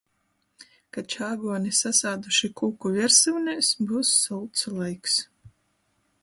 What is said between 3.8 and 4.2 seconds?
byus